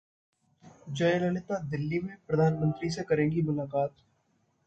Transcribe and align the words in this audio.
जयललिता 0.91 1.59
दिल्ली 1.69 1.99
में, 1.99 2.15
प्रधानमंत्री 2.27 2.89
से 2.89 3.03
करेंगी 3.03 3.41
मुलाकात 3.41 3.95